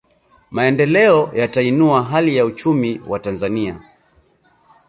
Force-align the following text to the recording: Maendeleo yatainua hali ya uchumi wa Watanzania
Maendeleo 0.51 1.29
yatainua 1.33 2.03
hali 2.03 2.35
ya 2.35 2.45
uchumi 2.45 2.99
wa 2.99 3.07
Watanzania 3.09 3.79